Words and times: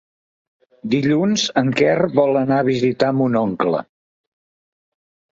Dilluns 0.93 1.43
en 1.61 1.67
Quer 1.79 1.97
vol 2.19 2.39
anar 2.41 2.57
a 2.61 2.65
visitar 2.69 3.11
mon 3.19 3.37
oncle. 3.43 3.83